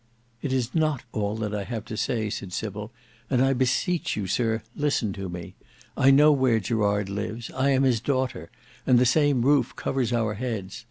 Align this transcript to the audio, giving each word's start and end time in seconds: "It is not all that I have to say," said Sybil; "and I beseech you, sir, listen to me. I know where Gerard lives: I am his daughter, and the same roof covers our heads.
"It 0.41 0.51
is 0.51 0.73
not 0.73 1.03
all 1.11 1.35
that 1.35 1.53
I 1.53 1.63
have 1.63 1.85
to 1.85 1.95
say," 1.95 2.31
said 2.31 2.53
Sybil; 2.53 2.91
"and 3.29 3.39
I 3.39 3.53
beseech 3.53 4.17
you, 4.17 4.25
sir, 4.25 4.63
listen 4.75 5.13
to 5.13 5.29
me. 5.29 5.53
I 5.95 6.09
know 6.09 6.31
where 6.31 6.59
Gerard 6.59 7.07
lives: 7.07 7.51
I 7.51 7.69
am 7.69 7.83
his 7.83 7.99
daughter, 7.99 8.49
and 8.87 8.97
the 8.97 9.05
same 9.05 9.43
roof 9.43 9.75
covers 9.75 10.11
our 10.11 10.33
heads. 10.33 10.79